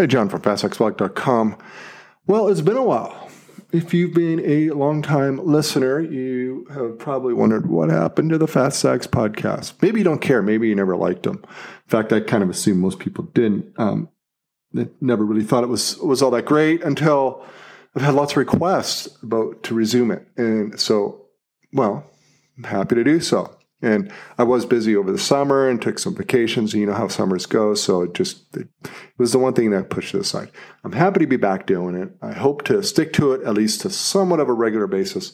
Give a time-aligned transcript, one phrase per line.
[0.00, 1.58] Hey, John from FatStacksBlog.com.
[2.26, 3.28] Well, it's been a while.
[3.70, 8.70] If you've been a long-time listener, you have probably wondered what happened to the Fat
[8.70, 9.74] Stacks podcast.
[9.82, 10.40] Maybe you don't care.
[10.40, 11.40] Maybe you never liked them.
[11.44, 13.78] In fact, I kind of assume most people didn't.
[13.78, 14.08] Um,
[15.02, 17.44] never really thought it was was all that great until
[17.94, 21.26] I've had lots of requests about to resume it, and so,
[21.74, 22.06] well,
[22.56, 23.54] I'm happy to do so.
[23.82, 26.74] And I was busy over the summer and took some vacations.
[26.74, 27.74] You know how summers go.
[27.74, 28.68] So it just it
[29.16, 30.50] was the one thing that pushed it aside.
[30.84, 32.10] I'm happy to be back doing it.
[32.20, 35.32] I hope to stick to it at least to somewhat of a regular basis.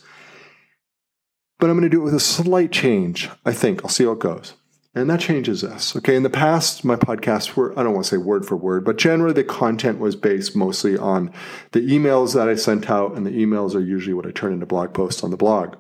[1.59, 3.83] But I'm going to do it with a slight change, I think.
[3.83, 4.55] I'll see how it goes.
[4.95, 5.95] And that changes this.
[5.97, 6.17] Okay.
[6.17, 8.97] In the past, my podcasts were, I don't want to say word for word, but
[8.97, 11.33] generally the content was based mostly on
[11.73, 13.15] the emails that I sent out.
[13.15, 15.77] And the emails are usually what I turn into blog posts on the blog.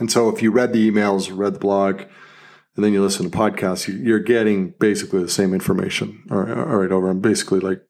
[0.00, 2.02] And so if you read the emails, read the blog,
[2.74, 6.24] and then you listen to podcasts, you're getting basically the same information.
[6.30, 7.10] All right, all right over.
[7.10, 7.82] I'm basically like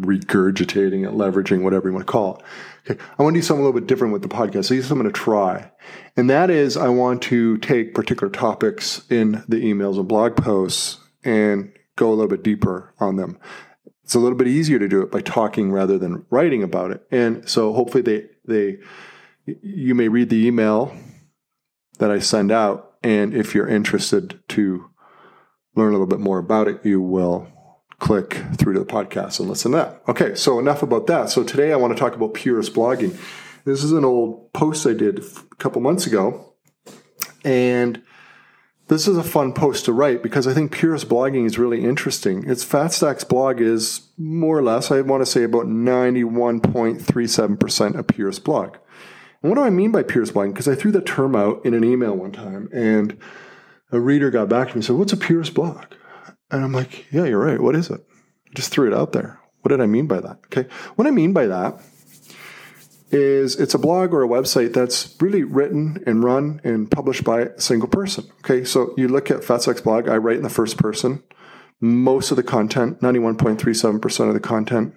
[0.00, 2.44] regurgitating it, leveraging, whatever you want to call it.
[2.90, 3.02] Okay.
[3.18, 4.66] I want to do something a little bit different with the podcast.
[4.66, 5.70] So here's I'm going to try.
[6.16, 10.98] And that is I want to take particular topics in the emails and blog posts
[11.24, 13.38] and go a little bit deeper on them.
[14.04, 17.02] It's a little bit easier to do it by talking rather than writing about it.
[17.10, 18.78] And so hopefully they, they,
[19.62, 20.96] you may read the email
[21.98, 22.94] that I send out.
[23.02, 24.90] And if you're interested to
[25.74, 27.48] learn a little bit more about it, you will
[27.98, 30.02] click through to the podcast and listen to that.
[30.08, 31.30] Okay, so enough about that.
[31.30, 33.18] So today I want to talk about purist blogging.
[33.64, 36.54] This is an old post I did a couple months ago.
[37.44, 38.02] And
[38.88, 42.48] this is a fun post to write because I think purist blogging is really interesting.
[42.48, 48.44] It's FatStacks blog is more or less, I want to say about 91.37% a purist
[48.44, 48.76] blog.
[49.42, 50.52] And what do I mean by purist blogging?
[50.52, 53.18] Because I threw that term out in an email one time and
[53.92, 55.84] a reader got back to me and said, What's a purist blog?
[56.50, 57.60] And I'm like, Yeah, you're right.
[57.60, 58.00] What is it?
[58.00, 59.40] I just threw it out there.
[59.62, 60.38] What did I mean by that?
[60.46, 60.68] Okay.
[60.96, 61.80] What I mean by that
[63.10, 67.42] is it's a blog or a website that's really written and run and published by
[67.42, 68.24] a single person.
[68.40, 68.64] Okay.
[68.64, 71.22] So you look at FatStacks blog, I write in the first person.
[71.80, 74.94] Most of the content, 91.37% of the content,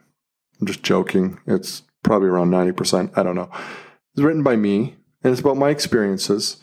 [0.59, 1.39] I'm just joking.
[1.45, 3.15] It's probably around 90%.
[3.15, 3.51] I don't know
[4.13, 6.57] it's written by me, and it's about my experiences.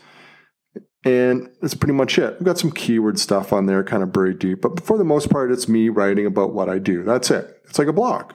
[1.05, 2.37] And that's pretty much it.
[2.39, 5.31] I've got some keyword stuff on there, kind of buried deep, but for the most
[5.31, 7.05] part, it's me writing about what I do.
[7.05, 7.63] That's it.
[7.69, 8.33] It's like a blog.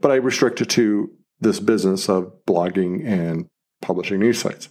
[0.00, 1.10] But I restrict it to
[1.40, 3.46] this business of blogging and
[3.80, 4.68] publishing news sites.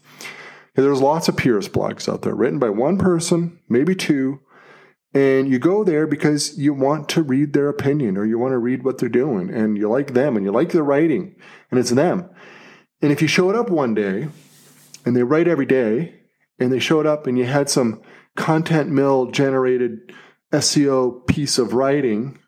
[0.76, 4.40] There's lots of purist blogs out there written by one person, maybe two,
[5.14, 8.60] and you go there because you want to read their opinion or you want to
[8.60, 11.36] read what they're doing and you like them and you like their writing
[11.72, 12.30] and it's them.
[13.02, 14.28] And if you showed up one day
[15.06, 16.16] and they write every day
[16.60, 18.02] and they showed up and you had some
[18.36, 20.14] content mill generated
[20.52, 22.40] SEO piece of writing,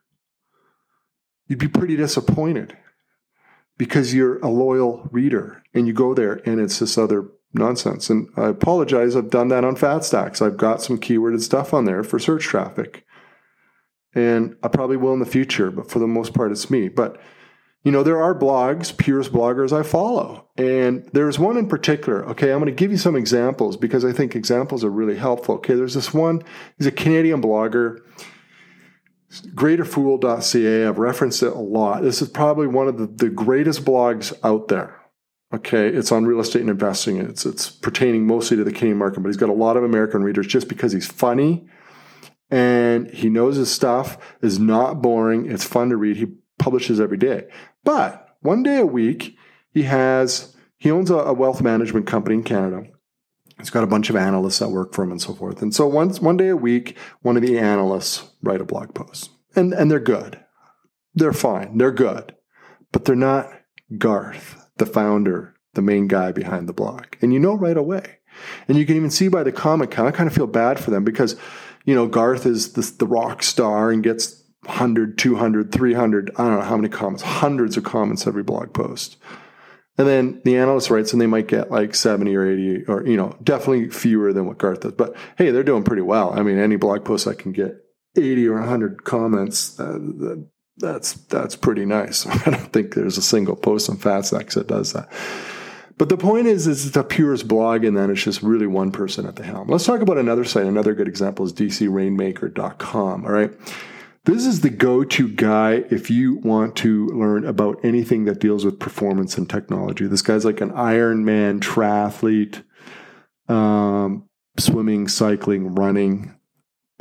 [1.48, 2.78] you'd be pretty disappointed
[3.78, 8.10] because you're a loyal reader and you go there and it's this other nonsense.
[8.10, 10.42] And I apologize, I've done that on FatStacks.
[10.42, 13.06] I've got some keyworded stuff on there for search traffic.
[14.14, 16.90] And I probably will in the future, but for the most part, it's me.
[16.90, 17.20] But
[17.84, 20.48] you know, there are blogs, purist bloggers I follow.
[20.56, 22.24] And there's one in particular.
[22.30, 25.56] Okay, I'm going to give you some examples because I think examples are really helpful.
[25.56, 26.44] Okay, there's this one,
[26.78, 28.00] he's a Canadian blogger,
[29.32, 30.86] greaterfool.ca.
[30.86, 32.04] I've referenced it a lot.
[32.04, 34.98] This is probably one of the, the greatest blogs out there.
[35.54, 37.18] Okay, it's on real estate and investing.
[37.18, 40.24] It's it's pertaining mostly to the Canadian market, but he's got a lot of American
[40.24, 41.68] readers just because he's funny
[42.52, 45.50] and he knows his stuff is not boring.
[45.50, 46.18] It's fun to read.
[46.18, 46.28] He
[46.60, 47.48] publishes every day.
[47.84, 49.38] But one day a week,
[49.74, 52.84] he has, he owns a, a wealth management company in Canada.
[53.58, 55.62] He's got a bunch of analysts that work for him and so forth.
[55.62, 59.30] And so once, one day a week, one of the analysts write a blog post.
[59.56, 60.40] And, and they're good.
[61.14, 61.78] They're fine.
[61.78, 62.36] They're good.
[62.92, 63.50] But they're not
[63.98, 67.06] Garth, the founder, the main guy behind the blog.
[67.22, 68.20] And you know right away.
[68.68, 70.92] And you can even see by the comment count, I kind of feel bad for
[70.92, 71.36] them because,
[71.86, 76.60] you know, Garth is the, the rock star and gets 100, 200, 300, I don't
[76.60, 79.18] know how many comments, hundreds of comments every blog post.
[79.98, 83.18] And then the analyst writes, and they might get like 70 or 80, or, you
[83.18, 84.94] know, definitely fewer than what Garth does.
[84.94, 86.38] But hey, they're doing pretty well.
[86.38, 87.76] I mean, any blog post I can get
[88.16, 90.00] 80 or 100 comments, uh,
[90.78, 92.26] that's, that's pretty nice.
[92.48, 95.12] I don't think there's a single post on FatStacks that does that.
[95.98, 98.92] But the point is, is it's a purist blog, and then it's just really one
[98.92, 99.68] person at the helm.
[99.68, 100.66] Let's talk about another site.
[100.66, 103.26] Another good example is dcrainmaker.com.
[103.26, 103.52] All right.
[104.26, 108.64] This is the go to guy if you want to learn about anything that deals
[108.64, 110.06] with performance and technology.
[110.06, 112.64] This guy's like an Ironman triathlete,
[113.52, 114.30] um,
[114.60, 116.36] swimming, cycling, running.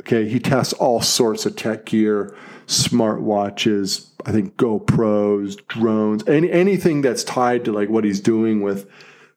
[0.01, 2.35] Okay, he tests all sorts of tech gear,
[2.65, 8.89] smartwatches, I think GoPros, drones, any, anything that's tied to like what he's doing with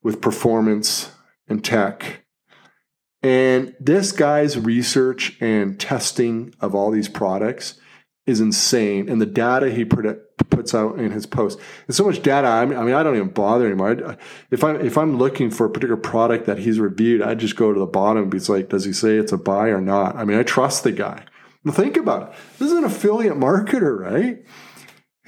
[0.02, 1.10] with performance
[1.48, 2.23] and tech.
[3.24, 7.80] And this guy's research and testing of all these products
[8.26, 9.08] is insane.
[9.08, 12.46] And the data he puts out in his post, it's so much data.
[12.46, 14.18] I mean, I, don't even bother anymore.
[14.50, 17.72] If I'm if I'm looking for a particular product that he's reviewed, I just go
[17.72, 18.30] to the bottom.
[18.34, 20.16] It's like, does he say it's a buy or not?
[20.16, 21.24] I mean, I trust the guy.
[21.70, 22.38] think about it.
[22.58, 24.44] This is an affiliate marketer, right?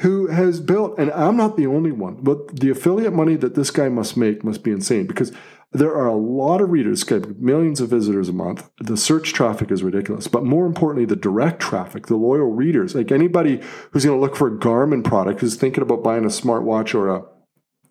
[0.00, 3.70] who has built, and I'm not the only one, but the affiliate money that this
[3.70, 5.32] guy must make must be insane because
[5.78, 7.04] there are a lot of readers,
[7.38, 8.70] millions of visitors a month.
[8.80, 13.10] The search traffic is ridiculous, but more importantly, the direct traffic, the loyal readers, like
[13.10, 16.94] anybody who's going to look for a Garmin product, who's thinking about buying a smartwatch
[16.94, 17.24] or a,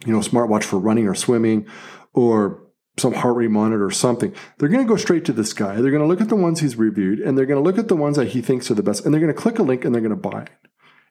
[0.06, 1.68] you know, smartwatch for running or swimming,
[2.14, 2.64] or
[2.98, 4.34] some heart rate monitor or something.
[4.58, 5.76] They're going to go straight to this guy.
[5.76, 7.88] They're going to look at the ones he's reviewed, and they're going to look at
[7.88, 9.84] the ones that he thinks are the best, and they're going to click a link
[9.84, 10.50] and they're going to buy it.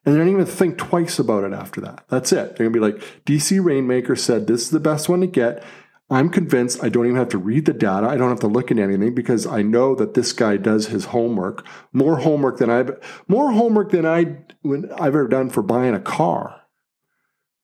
[0.04, 2.04] And they don't even think twice about it after that.
[2.08, 2.56] That's it.
[2.56, 5.62] They're going to be like, DC Rainmaker said this is the best one to get.
[6.10, 8.06] I'm convinced I don't even have to read the data.
[8.06, 11.06] I don't have to look at anything because I know that this guy does his
[11.06, 15.94] homework, more homework than I've, more homework than I, when I've ever done for buying
[15.94, 16.60] a car.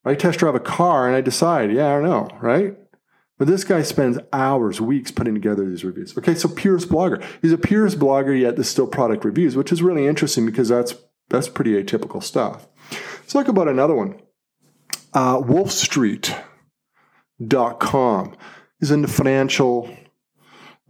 [0.04, 2.76] I test drive a car and I decide, yeah I don't know, right?
[3.36, 6.16] But this guy spends hours, weeks putting together these reviews.
[6.16, 7.24] Okay, so Purist Blogger.
[7.40, 10.94] He's a Purist Blogger, yet there's still product reviews, which is really interesting because that's
[11.30, 12.66] that's pretty atypical stuff.
[12.90, 14.20] Let's talk about another one.
[15.14, 15.40] Uh,
[17.40, 18.36] WolfStreet.com
[18.80, 19.94] is in the financial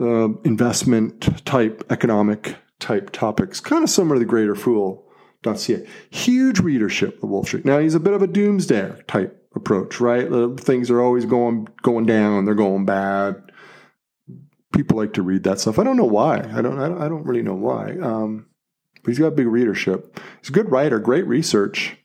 [0.01, 5.87] uh, investment type, economic type topics, kind of similar to the Greater Fool.ca.
[6.11, 7.65] Huge readership of Wolf Street.
[7.65, 10.29] Now, he's a bit of a doomsday type approach, right?
[10.59, 13.43] Things are always going going down, they're going bad.
[14.73, 15.81] People like to read that stuff.
[15.81, 16.39] I don't know why.
[16.39, 16.79] I don't.
[16.79, 17.99] I don't, I don't really know why.
[18.01, 18.47] Um,
[19.03, 20.21] but he's got big readership.
[20.41, 21.97] He's a good writer, great research.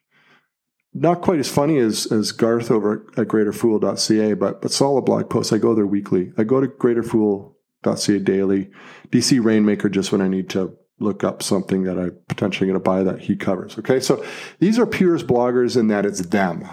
[0.98, 5.52] Not quite as funny as, as Garth over at greaterfool.ca, but but solid blog posts.
[5.52, 6.32] I go there weekly.
[6.38, 8.72] I go to greaterfool.ca daily.
[9.10, 12.84] DC Rainmaker just when I need to look up something that I'm potentially going to
[12.84, 13.78] buy that he covers.
[13.78, 14.26] Okay, so
[14.60, 16.66] these are Purist bloggers in that it's them.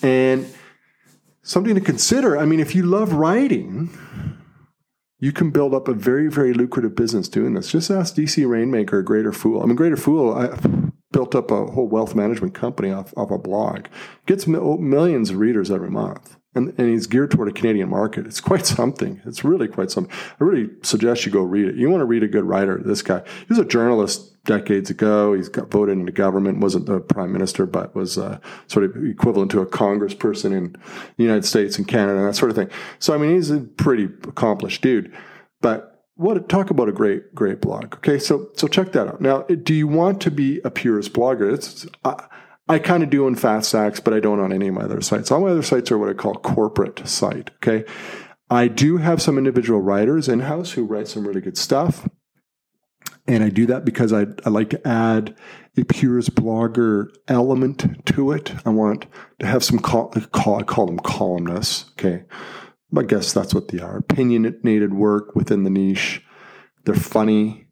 [0.00, 0.46] And
[1.42, 2.38] something to consider.
[2.38, 3.90] I mean, if you love writing,
[5.18, 7.72] you can build up a very, very lucrative business doing this.
[7.72, 9.60] Just ask DC Rainmaker, Greater Fool.
[9.60, 10.56] I mean, Greater Fool I
[11.12, 13.86] built up a whole wealth management company off, off a blog.
[14.26, 16.36] Gets millions of readers every month.
[16.54, 18.26] And, and he's geared toward a Canadian market.
[18.26, 19.20] It's quite something.
[19.24, 20.12] It's really quite something.
[20.40, 21.76] I really suggest you go read it.
[21.76, 22.80] You want to read a good writer.
[22.84, 25.34] This guy, he was a journalist decades ago.
[25.34, 29.50] He's got voted into government, wasn't the prime minister, but was uh, sort of equivalent
[29.52, 30.76] to a congressperson in
[31.16, 32.70] the United States and Canada and that sort of thing.
[32.98, 35.14] So, I mean, he's a pretty accomplished dude.
[35.60, 37.94] But what talk about a great, great blog.
[37.94, 39.20] Okay, so so check that out.
[39.20, 41.54] Now, do you want to be a purist blogger?
[41.54, 42.24] It's I,
[42.68, 45.30] I kind of do on FatStacks, but I don't on any of my other sites.
[45.30, 47.50] All my other sites are what I call corporate site.
[47.56, 47.84] Okay.
[48.50, 52.08] I do have some individual writers in house who write some really good stuff.
[53.26, 55.36] And I do that because I, I like to add
[55.76, 58.54] a purist blogger element to it.
[58.66, 59.06] I want
[59.38, 61.90] to have some call I call them columnists.
[61.92, 62.24] Okay.
[62.96, 63.98] I guess that's what they are.
[63.98, 66.22] Opinionated work within the niche.
[66.84, 67.68] They're funny.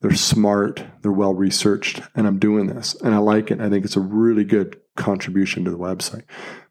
[0.00, 0.82] They're smart.
[1.02, 2.00] They're well researched.
[2.14, 3.60] And I'm doing this and I like it.
[3.60, 6.24] I think it's a really good contribution to the website.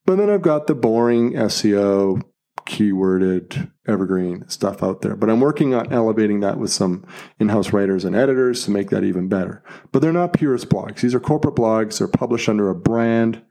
[0.05, 2.23] But then I've got the boring SEO,
[2.65, 5.15] keyworded evergreen stuff out there.
[5.15, 7.05] But I'm working on elevating that with some
[7.39, 9.63] in-house writers and editors to make that even better.
[9.91, 11.01] But they're not purist blogs.
[11.01, 11.97] These are corporate blogs.
[11.97, 13.43] They're published under a brand,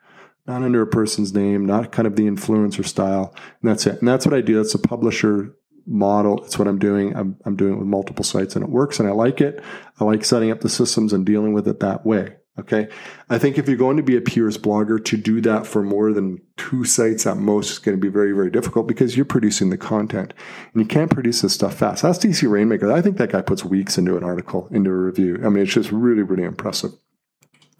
[0.49, 3.35] not under a person's name, not kind of the influencer style.
[3.63, 3.99] And that's it.
[3.99, 4.57] And that's what I do.
[4.57, 5.55] That's a publisher
[5.87, 6.45] model.
[6.45, 7.15] It's what I'm doing.
[7.15, 9.63] I'm, I'm doing it with multiple sites and it works and I like it.
[10.01, 12.37] I like setting up the systems and dealing with it that way.
[12.59, 12.89] Okay.
[13.31, 16.13] I think if you're going to be a purist blogger, to do that for more
[16.13, 19.71] than two sites at most is going to be very, very difficult because you're producing
[19.71, 20.35] the content
[20.73, 22.03] and you can't produce this stuff fast.
[22.03, 22.91] That's DC Rainmaker.
[22.91, 25.41] I think that guy puts weeks into an article, into a review.
[25.45, 26.91] I mean, it's just really, really impressive.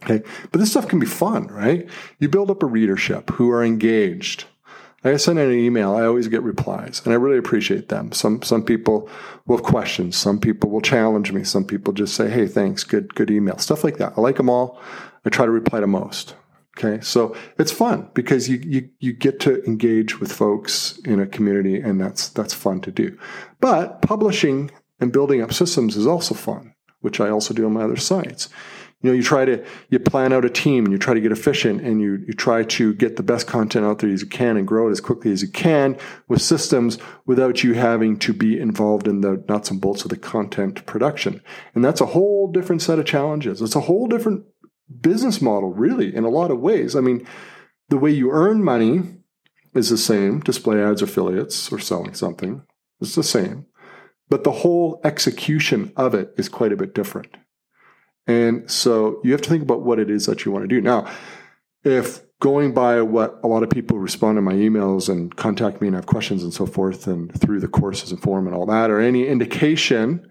[0.03, 0.23] Okay.
[0.51, 1.89] But this stuff can be fun, right?
[2.19, 4.45] You build up a readership who are engaged.
[5.05, 8.11] I send out an email, I always get replies, and I really appreciate them.
[8.11, 9.09] Some some people
[9.47, 13.15] will have questions, some people will challenge me, some people just say, "Hey, thanks, good
[13.15, 14.15] good email," stuff like that.
[14.17, 14.81] I like them all.
[15.25, 16.35] I try to reply to most.
[16.77, 21.27] Okay, so it's fun because you you you get to engage with folks in a
[21.27, 23.17] community, and that's that's fun to do.
[23.61, 27.83] But publishing and building up systems is also fun, which I also do on my
[27.83, 28.49] other sites.
[29.01, 31.31] You know you try to you plan out a team and you try to get
[31.31, 34.57] efficient and you you try to get the best content out there as you can
[34.57, 38.59] and grow it as quickly as you can with systems without you having to be
[38.59, 41.41] involved in the nuts and bolts of the content production.
[41.75, 43.63] And that's a whole different set of challenges.
[43.63, 44.45] It's a whole different
[45.01, 46.97] business model really in a lot of ways.
[46.97, 47.27] I mean
[47.89, 49.03] the way you earn money
[49.75, 50.41] is the same.
[50.41, 52.63] Display ads affiliates or selling something
[53.01, 53.67] it's the same.
[54.29, 57.37] But the whole execution of it is quite a bit different
[58.29, 60.81] and so you have to think about what it is that you want to do.
[60.81, 61.11] Now,
[61.83, 65.89] if going by what a lot of people respond to my emails and contact me
[65.89, 68.91] and have questions and so forth, and through the courses and forum and all that,
[68.91, 70.29] or any indication,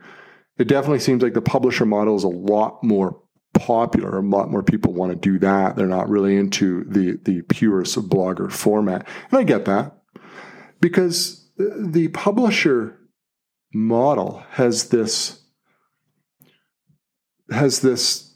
[0.57, 3.19] it definitely seems like the publisher model is a lot more
[3.53, 4.19] popular.
[4.19, 5.75] A lot more people want to do that.
[5.75, 9.97] They're not really into the the purist blogger format, and I get that
[10.79, 12.99] because the publisher
[13.73, 15.43] model has this
[17.51, 18.35] has this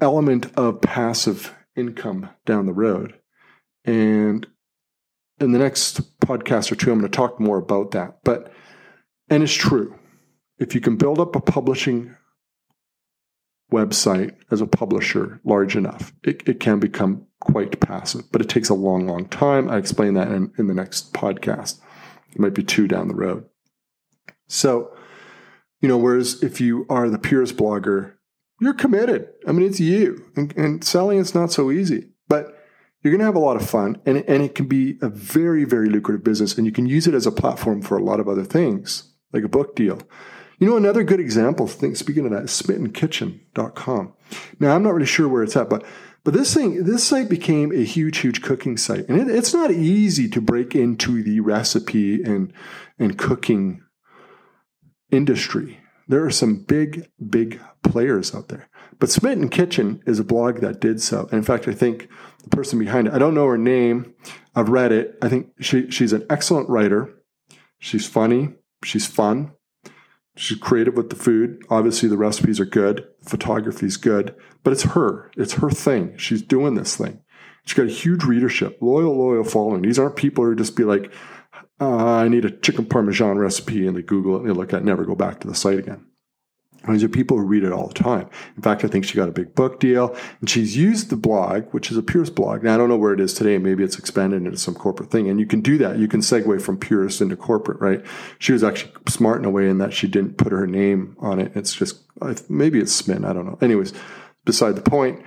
[0.00, 3.14] element of passive income down the road.
[3.84, 4.46] And
[5.40, 8.18] in the next podcast or two, I'm going to talk more about that.
[8.24, 8.52] But,
[9.28, 9.94] and it's true.
[10.58, 12.14] If you can build up a publishing
[13.72, 18.68] website as a publisher large enough, it, it can become quite passive, but it takes
[18.68, 19.70] a long, long time.
[19.70, 21.80] I explain that in, in the next podcast.
[22.30, 23.44] It might be two down the road.
[24.48, 24.96] So,
[25.80, 28.14] you know, whereas if you are the purist blogger,
[28.60, 29.28] you're committed.
[29.46, 30.30] I mean, it's you.
[30.36, 32.54] And, and selling is not so easy, but
[33.02, 35.64] you're going to have a lot of fun and, and it can be a very,
[35.64, 36.56] very lucrative business.
[36.56, 39.44] And you can use it as a platform for a lot of other things, like
[39.44, 40.00] a book deal.
[40.58, 44.12] You know, another good example, thing, speaking of that, is smittenkitchen.com.
[44.58, 45.84] Now, I'm not really sure where it's at, but
[46.24, 49.08] but this thing, this site became a huge, huge cooking site.
[49.08, 52.52] And it, it's not easy to break into the recipe and,
[52.98, 53.82] and cooking
[55.10, 55.80] industry.
[56.06, 58.68] There are some big, big players out there.
[58.98, 61.22] But Smitten Kitchen is a blog that did so.
[61.24, 62.08] And in fact, I think
[62.42, 64.14] the person behind it, I don't know her name.
[64.54, 65.16] I've read it.
[65.22, 67.14] I think she, she's an excellent writer.
[67.78, 68.54] She's funny.
[68.82, 69.52] She's fun.
[70.36, 71.62] She's creative with the food.
[71.68, 73.06] Obviously, the recipes are good.
[73.24, 74.34] Photography's good.
[74.62, 75.30] But it's her.
[75.36, 76.16] It's her thing.
[76.16, 77.20] She's doing this thing.
[77.64, 79.82] She's got a huge readership, loyal, loyal following.
[79.82, 81.12] These aren't people who just be like,
[81.80, 84.82] uh, I need a chicken parmesan recipe, and they Google it and they look at
[84.82, 86.04] it, never go back to the site again.
[86.88, 88.30] These are people who read it all the time.
[88.56, 91.64] In fact, I think she got a big book deal, and she's used the blog,
[91.72, 92.62] which is a Purist blog.
[92.62, 93.58] Now, I don't know where it is today.
[93.58, 95.98] Maybe it's expanded into some corporate thing, and you can do that.
[95.98, 98.02] You can segue from Purist into corporate, right?
[98.38, 101.40] She was actually smart in a way in that she didn't put her name on
[101.40, 101.52] it.
[101.54, 102.00] It's just
[102.48, 103.24] maybe it's Smith.
[103.24, 103.58] I don't know.
[103.60, 103.92] Anyways,
[104.44, 105.22] beside the point.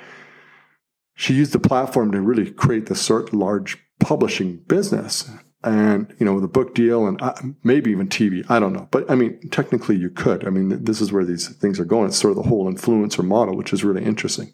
[1.13, 5.29] She used the platform to really create this sort of large publishing business
[5.63, 8.45] and you know the book deal and uh, maybe even TV.
[8.49, 10.45] I don't know, but I mean, technically you could.
[10.45, 12.07] I mean, this is where these things are going.
[12.07, 14.51] It's sort of the whole influencer model, which is really interesting,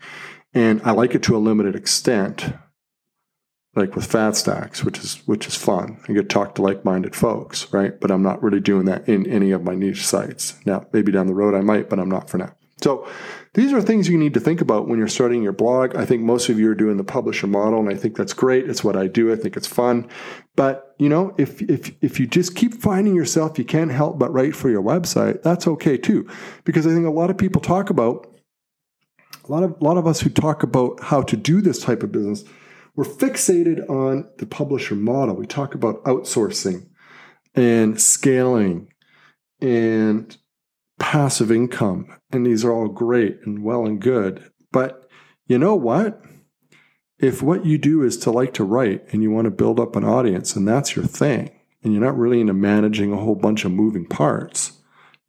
[0.54, 2.54] and I like it to a limited extent,
[3.76, 6.00] like with Fat Stacks, which is which is fun.
[6.08, 7.98] I get to talk to like-minded folks, right?
[8.00, 10.56] But I'm not really doing that in any of my niche sites.
[10.66, 12.57] Now, maybe down the road I might, but I'm not for now.
[12.84, 13.08] So
[13.54, 15.96] these are things you need to think about when you're starting your blog.
[15.96, 18.70] I think most of you are doing the publisher model, and I think that's great.
[18.70, 19.32] It's what I do.
[19.34, 20.08] I think it's fun.
[20.56, 24.32] But you know, if if if you just keep finding yourself, you can't help but
[24.32, 25.42] write for your website.
[25.42, 26.28] That's okay too,
[26.66, 28.28] because I think a lot of people talk about
[29.48, 32.04] a lot of a lot of us who talk about how to do this type
[32.04, 32.44] of business.
[32.96, 35.36] We're fixated on the publisher model.
[35.36, 36.88] We talk about outsourcing
[37.54, 38.92] and scaling
[39.62, 40.36] and
[41.00, 42.08] passive income.
[42.32, 44.50] And these are all great and well and good.
[44.72, 45.10] But
[45.46, 46.22] you know what?
[47.20, 49.96] If what you do is to like to write and you want to build up
[49.96, 51.52] an audience and that's your thing,
[51.84, 54.74] and you're not really into managing a whole bunch of moving parts,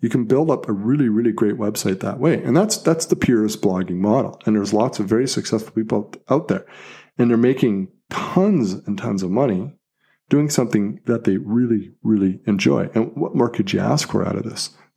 [0.01, 2.43] you can build up a really, really great website that way.
[2.43, 4.41] And that's that's the purist blogging model.
[4.45, 6.67] And there's lots of very successful people out there.
[7.17, 9.75] And they're making tons and tons of money
[10.29, 12.91] doing something that they really, really enjoy.
[12.95, 14.71] And what more could you ask for out of this?